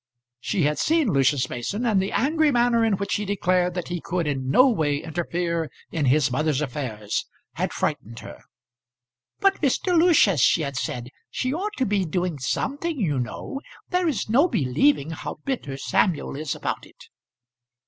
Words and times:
She 0.39 0.63
had 0.63 0.79
seen 0.79 1.09
Lucius 1.13 1.47
Mason, 1.47 1.85
and 1.85 2.01
the 2.01 2.11
angry 2.11 2.51
manner 2.51 2.83
in 2.83 2.97
which 2.97 3.13
he 3.13 3.23
declared 3.23 3.75
that 3.75 3.89
he 3.89 4.01
could 4.01 4.25
in 4.25 4.49
no 4.49 4.67
way 4.67 4.97
interfere 4.97 5.69
in 5.91 6.05
his 6.05 6.31
mother's 6.31 6.59
affairs 6.59 7.27
had 7.53 7.71
frightened 7.71 8.17
her. 8.21 8.39
"But, 9.41 9.61
Mr. 9.61 9.95
Lucius," 9.95 10.41
she 10.41 10.63
had 10.63 10.75
said, 10.75 11.09
"she 11.29 11.53
ought 11.53 11.73
to 11.77 11.85
be 11.85 12.03
doing 12.03 12.39
something, 12.39 12.99
you 12.99 13.19
know. 13.19 13.61
There 13.89 14.07
is 14.07 14.27
no 14.27 14.47
believing 14.47 15.11
how 15.11 15.35
bitter 15.45 15.77
Samuel 15.77 16.35
is 16.35 16.55
about 16.55 16.87
it." 16.87 17.03